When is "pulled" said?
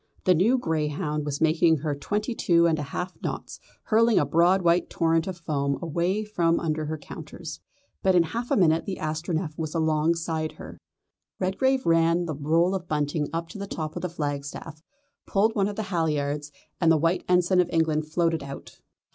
15.27-15.53